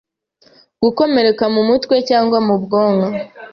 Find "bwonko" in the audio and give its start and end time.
2.63-3.09